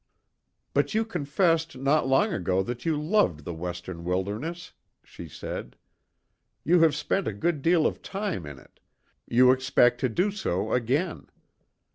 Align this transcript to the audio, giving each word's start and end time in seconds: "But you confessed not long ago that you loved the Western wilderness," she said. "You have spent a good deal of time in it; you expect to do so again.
"But 0.73 0.95
you 0.95 1.05
confessed 1.05 1.77
not 1.77 2.07
long 2.07 2.33
ago 2.33 2.63
that 2.63 2.85
you 2.87 2.99
loved 2.99 3.45
the 3.45 3.53
Western 3.53 4.03
wilderness," 4.03 4.73
she 5.03 5.27
said. 5.29 5.75
"You 6.63 6.79
have 6.79 6.95
spent 6.95 7.27
a 7.27 7.33
good 7.33 7.61
deal 7.61 7.85
of 7.85 8.01
time 8.01 8.47
in 8.47 8.57
it; 8.57 8.79
you 9.27 9.51
expect 9.51 9.99
to 9.99 10.09
do 10.09 10.31
so 10.31 10.73
again. 10.73 11.27